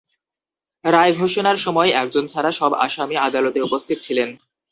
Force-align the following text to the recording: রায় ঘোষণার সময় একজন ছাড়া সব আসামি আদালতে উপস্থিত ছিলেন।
রায় 0.85 1.13
ঘোষণার 1.15 1.57
সময় 1.57 1.89
একজন 1.93 2.23
ছাড়া 2.27 2.51
সব 2.51 2.71
আসামি 2.85 3.15
আদালতে 3.19 3.59
উপস্থিত 3.61 3.97
ছিলেন। 3.99 4.29